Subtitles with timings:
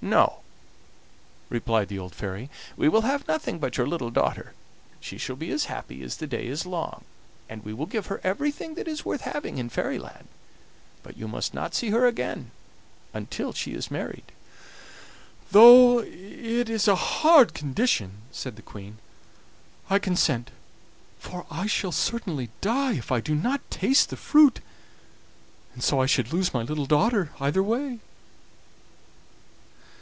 [0.00, 0.38] "'No,'
[1.50, 4.54] replied the old fairy, 'we will have nothing but your little daughter.
[5.00, 7.02] She shall be as happy as the day is long,
[7.48, 10.28] and we will give her everything that is worth having in fairy land,
[11.02, 12.52] but you must not see her again
[13.12, 14.30] until she is married.'
[15.50, 18.98] "'Though it is a hard condition,' said the Queen,
[19.90, 20.52] 'I consent,
[21.18, 24.60] for I shall certainly die if I do not taste the fruit,
[25.74, 27.98] and so I should lose my little daughter either way.